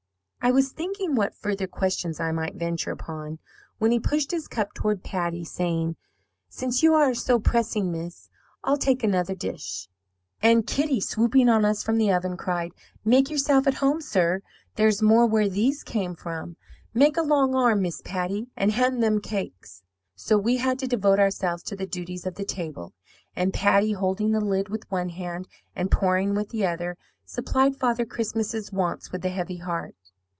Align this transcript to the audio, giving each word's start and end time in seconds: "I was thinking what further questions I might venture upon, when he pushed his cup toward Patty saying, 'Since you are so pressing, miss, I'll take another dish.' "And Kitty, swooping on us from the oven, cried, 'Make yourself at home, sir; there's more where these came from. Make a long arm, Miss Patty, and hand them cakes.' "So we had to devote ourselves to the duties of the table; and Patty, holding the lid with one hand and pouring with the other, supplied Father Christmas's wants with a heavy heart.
"I 0.43 0.49
was 0.49 0.71
thinking 0.71 1.13
what 1.13 1.35
further 1.35 1.67
questions 1.67 2.19
I 2.19 2.31
might 2.31 2.55
venture 2.55 2.89
upon, 2.89 3.37
when 3.77 3.91
he 3.91 3.99
pushed 3.99 4.31
his 4.31 4.47
cup 4.47 4.73
toward 4.73 5.03
Patty 5.03 5.45
saying, 5.45 5.97
'Since 6.49 6.81
you 6.81 6.95
are 6.95 7.13
so 7.13 7.39
pressing, 7.39 7.91
miss, 7.91 8.27
I'll 8.63 8.75
take 8.79 9.03
another 9.03 9.35
dish.' 9.35 9.87
"And 10.41 10.65
Kitty, 10.65 10.99
swooping 10.99 11.47
on 11.47 11.63
us 11.63 11.83
from 11.83 11.99
the 11.99 12.11
oven, 12.11 12.37
cried, 12.37 12.71
'Make 13.05 13.29
yourself 13.29 13.67
at 13.67 13.75
home, 13.75 14.01
sir; 14.01 14.41
there's 14.77 14.99
more 14.99 15.27
where 15.27 15.47
these 15.47 15.83
came 15.83 16.15
from. 16.15 16.57
Make 16.91 17.17
a 17.17 17.21
long 17.21 17.53
arm, 17.53 17.83
Miss 17.83 18.01
Patty, 18.03 18.47
and 18.57 18.71
hand 18.71 19.03
them 19.03 19.21
cakes.' 19.21 19.83
"So 20.15 20.39
we 20.39 20.57
had 20.57 20.79
to 20.79 20.87
devote 20.87 21.19
ourselves 21.19 21.61
to 21.65 21.75
the 21.75 21.85
duties 21.85 22.25
of 22.25 22.33
the 22.33 22.45
table; 22.45 22.95
and 23.35 23.53
Patty, 23.53 23.91
holding 23.91 24.31
the 24.31 24.41
lid 24.41 24.69
with 24.69 24.89
one 24.89 25.09
hand 25.09 25.47
and 25.75 25.91
pouring 25.91 26.33
with 26.33 26.49
the 26.49 26.65
other, 26.65 26.97
supplied 27.25 27.75
Father 27.75 28.05
Christmas's 28.05 28.71
wants 28.71 29.11
with 29.11 29.23
a 29.23 29.29
heavy 29.29 29.57
heart. 29.57 29.93